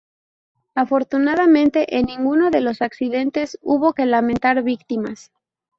Afortunadamente 0.73 1.95
en 1.97 2.07
ninguno 2.07 2.49
de 2.49 2.61
los 2.61 2.81
accidentes 2.81 3.59
hubo 3.61 3.93
que 3.93 4.07
lamentar 4.07 4.63
víctimas. 4.63 5.31